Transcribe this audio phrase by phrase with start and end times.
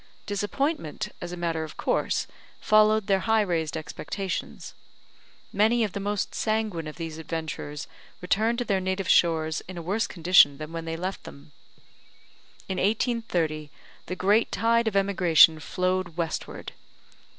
[0.25, 2.25] Disappointment, as a matter of course,
[2.59, 4.73] followed their high raised expectations.
[5.53, 7.85] Many of the most sanguine of these adventurers
[8.19, 11.51] returned to their native shores in a worse condition than when they left them.
[12.67, 13.69] In 1830,
[14.07, 16.71] the great tide of emigration flowed westward.